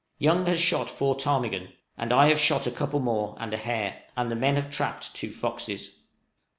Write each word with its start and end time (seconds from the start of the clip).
Young 0.17 0.47
has 0.47 0.59
shot 0.59 0.89
four 0.89 1.13
ptarmigan, 1.15 1.73
and 1.95 2.11
I 2.11 2.29
have 2.29 2.39
shot 2.39 2.65
a 2.65 2.71
couple 2.71 2.99
more 2.99 3.37
and 3.39 3.53
a 3.53 3.57
hare, 3.57 4.01
and 4.17 4.31
the 4.31 4.35
men 4.35 4.55
have 4.55 4.71
trapped 4.71 5.13
two 5.13 5.29
foxes. 5.31 5.91